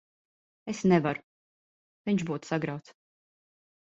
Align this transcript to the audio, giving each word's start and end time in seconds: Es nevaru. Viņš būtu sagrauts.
Es 0.71 0.79
nevaru. 0.91 1.21
Viņš 2.09 2.25
būtu 2.29 2.51
sagrauts. 2.53 2.95